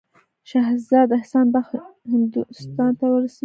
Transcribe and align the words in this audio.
شهزاده 0.49 1.13
احسان 1.19 1.45
بخت 1.53 1.73
هندوستان 2.11 2.91
ته 2.99 3.05
ورسیږي. 3.09 3.39